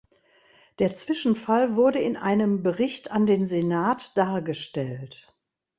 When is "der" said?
0.79-0.95